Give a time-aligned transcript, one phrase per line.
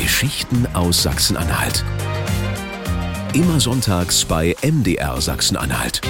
[0.00, 1.84] Geschichten aus Sachsen-Anhalt.
[3.34, 6.00] Immer sonntags bei MDR Sachsen-Anhalt.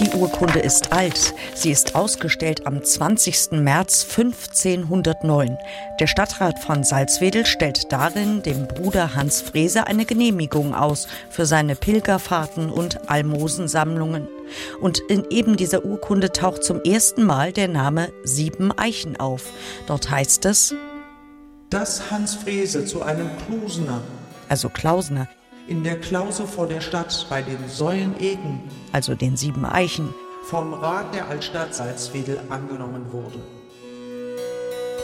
[0.00, 1.34] Die Urkunde ist alt.
[1.54, 3.52] Sie ist ausgestellt am 20.
[3.60, 5.58] März 1509.
[6.00, 11.76] Der Stadtrat von Salzwedel stellt darin dem Bruder Hans Frese eine Genehmigung aus für seine
[11.76, 14.28] Pilgerfahrten und Almosensammlungen.
[14.80, 19.42] Und in eben dieser Urkunde taucht zum ersten Mal der Name Sieben Eichen auf.
[19.86, 20.74] Dort heißt es,
[21.70, 24.00] dass Hans Frese zu einem Klusener,
[24.48, 25.28] also Klausner,
[25.66, 30.14] in der Klause vor der Stadt bei den Säulen-Egen, also den Sieben Eichen,
[30.44, 33.57] vom Rat der Altstadt Salzwedel angenommen wurde.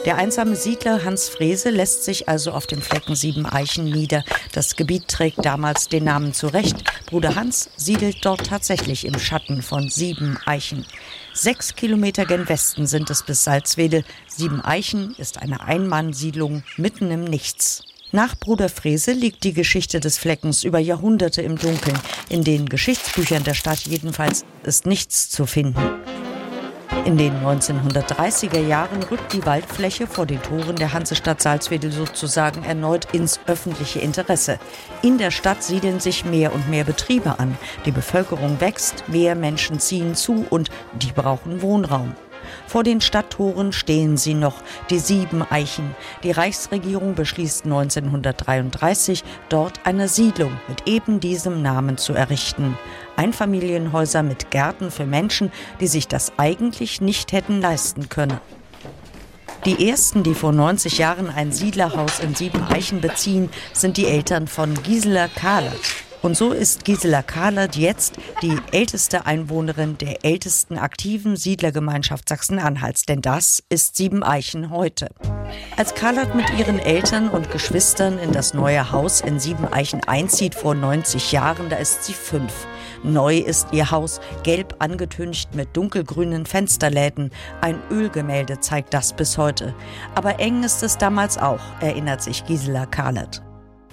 [0.05, 4.23] Der einsame Siedler Hans Frese lässt sich also auf dem Flecken Sieben Eichen nieder.
[4.51, 6.83] Das Gebiet trägt damals den Namen zurecht.
[7.07, 10.85] Bruder Hans siedelt dort tatsächlich im Schatten von Sieben Eichen.
[11.33, 14.03] Sechs Kilometer gen Westen sind es bis Salzwedel.
[14.27, 17.81] Sieben Eichen ist eine Einmannsiedlung mitten im Nichts.
[18.11, 21.99] Nach Bruder Frese liegt die Geschichte des Fleckens über Jahrhunderte im Dunkeln.
[22.29, 26.04] In den Geschichtsbüchern der Stadt jedenfalls ist nichts zu finden.
[27.05, 33.13] In den 1930er Jahren rückt die Waldfläche vor den Toren der Hansestadt Salzwedel sozusagen erneut
[33.13, 34.57] ins öffentliche Interesse.
[35.03, 37.59] In der Stadt siedeln sich mehr und mehr Betriebe an.
[37.85, 42.15] Die Bevölkerung wächst, mehr Menschen ziehen zu und die brauchen Wohnraum.
[42.67, 44.55] Vor den Stadttoren stehen sie noch,
[44.89, 45.95] die sieben Eichen.
[46.23, 52.77] Die Reichsregierung beschließt 1933, dort eine Siedlung mit eben diesem Namen zu errichten.
[53.15, 58.39] Einfamilienhäuser mit Gärten für Menschen, die sich das eigentlich nicht hätten leisten können.
[59.65, 64.75] Die ersten, die vor 90 Jahren ein Siedlerhaus in Siebeneichen beziehen, sind die Eltern von
[64.83, 65.81] Gisela Kahlert.
[66.21, 73.21] Und so ist Gisela Kahlert jetzt die älteste Einwohnerin der ältesten aktiven Siedlergemeinschaft Sachsen-Anhalts, denn
[73.21, 75.09] das ist Siebeneichen heute.
[75.77, 80.73] Als Kahlert mit ihren Eltern und Geschwistern in das neue Haus in Siebeneichen einzieht vor
[80.73, 82.67] 90 Jahren, da ist sie fünf.
[83.03, 87.31] Neu ist ihr Haus, gelb angetüncht mit dunkelgrünen Fensterläden.
[87.61, 89.75] Ein Ölgemälde zeigt das bis heute.
[90.15, 93.41] Aber eng ist es damals auch, erinnert sich Gisela Kahlert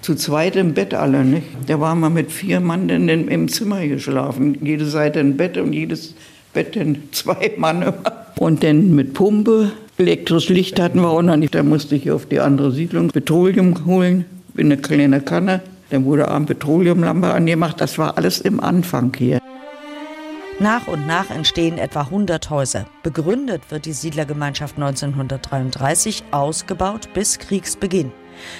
[0.03, 1.23] zu zweit im Bett alle.
[1.23, 1.47] Nicht?
[1.67, 4.57] Da waren wir mit vier Mann in, im Zimmer geschlafen.
[4.61, 6.13] Jede Seite ein Bett und jedes
[6.53, 7.93] Bett in zwei Mann.
[8.37, 9.71] Und dann mit Pumpe.
[9.97, 11.53] Elektrisches Licht hatten wir auch noch nicht.
[11.53, 15.61] Da musste ich auf die andere Siedlung Petroleum holen, in eine kleine Kanne.
[15.91, 17.79] Dann wurde abend Petroleumlampe angemacht.
[17.79, 19.39] Das war alles im Anfang hier.
[20.59, 22.85] Nach und nach entstehen etwa 100 Häuser.
[23.03, 28.11] Begründet wird die Siedlergemeinschaft 1933, ausgebaut bis Kriegsbeginn.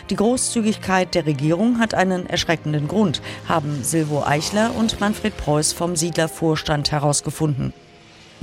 [0.10, 5.96] Die Großzügigkeit der Regierung hat einen erschreckenden Grund, haben Silvo Eichler und Manfred Preuß vom
[5.96, 7.74] Siedlervorstand herausgefunden.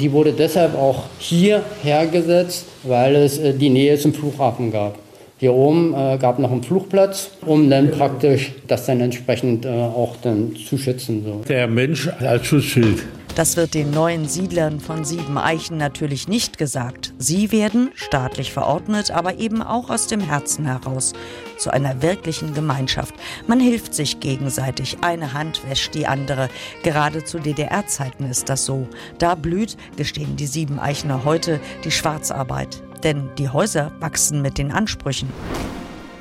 [0.01, 4.99] Die wurde deshalb auch hier hergesetzt, weil es äh, die Nähe zum Flughafen gab.
[5.39, 10.17] Hier oben äh, gab noch einen Flugplatz, um dann praktisch das dann entsprechend äh, auch
[10.23, 11.23] dann zu schützen.
[11.25, 11.43] So.
[11.49, 13.03] Der Mensch als Schutzschild.
[13.37, 17.15] Das wird den neuen Siedlern von Sieben Eichen natürlich nicht gesagt.
[17.19, 21.13] Sie werden staatlich verordnet, aber eben auch aus dem Herzen heraus
[21.57, 23.15] zu einer wirklichen Gemeinschaft.
[23.47, 26.49] Man hilft sich gegenseitig, eine Hand wäscht die andere.
[26.83, 28.89] Gerade zu DDR-Zeiten ist das so.
[29.19, 32.83] Da blüht, gestehen die Sieben Eichner heute, die Schwarzarbeit.
[33.05, 35.33] Denn die Häuser wachsen mit den Ansprüchen.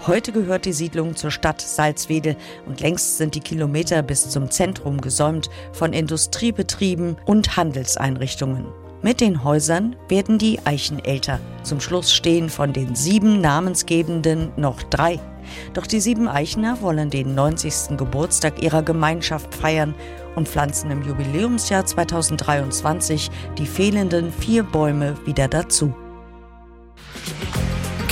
[0.10, 5.02] Heute gehört die Siedlung zur Stadt Salzwedel und längst sind die Kilometer bis zum Zentrum
[5.02, 8.66] gesäumt von Industriebetrieben und Handelseinrichtungen.
[9.04, 11.40] Mit den Häusern werden die Eichen älter.
[11.62, 15.20] Zum Schluss stehen von den sieben Namensgebenden noch drei.
[15.76, 17.96] Doch die sieben Eichner wollen den 90.
[17.96, 19.94] Geburtstag ihrer Gemeinschaft feiern
[20.36, 25.94] und pflanzen im Jubiläumsjahr 2023 die fehlenden vier Bäume wieder dazu.